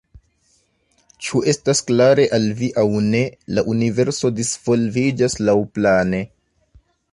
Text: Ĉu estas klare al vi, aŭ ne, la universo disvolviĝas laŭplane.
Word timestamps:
Ĉu 1.25 1.41
estas 1.53 1.81
klare 1.89 2.25
al 2.37 2.47
vi, 2.63 2.71
aŭ 2.85 2.87
ne, 3.09 3.21
la 3.57 3.67
universo 3.75 4.33
disvolviĝas 4.41 5.39
laŭplane. 5.47 6.27